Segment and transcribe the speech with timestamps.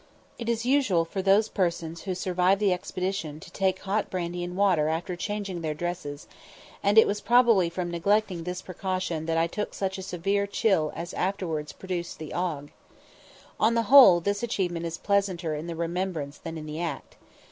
[0.39, 4.57] It is usual for those persons who survive the expedition to take hot brandy and
[4.57, 6.25] water after changing their dresses;
[6.81, 10.91] and it was probably from neglecting this precaution that I took such a severe chill
[10.95, 12.71] as afterwards produced the ague.
[13.59, 17.17] On the whole, this achievement is pleasanter in the remembrance than in the act.